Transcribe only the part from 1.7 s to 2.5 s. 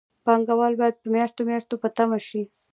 په تمه شي